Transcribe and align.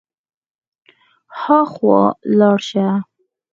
هاخوا 1.39 2.01
لاړ 2.39 2.57
شه. 2.67 2.85